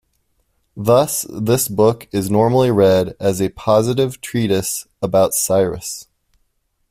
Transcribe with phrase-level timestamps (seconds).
[0.75, 6.07] Thus this book is normally read as a positive treatise about Cyrus.